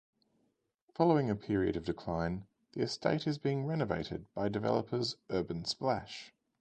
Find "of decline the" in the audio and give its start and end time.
1.77-2.81